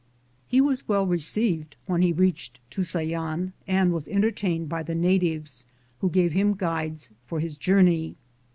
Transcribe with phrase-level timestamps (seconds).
[0.47, 5.63] He was well received when he reached Tusayan and was entertained by the natives,
[5.99, 8.15] who gave him guides for his journey.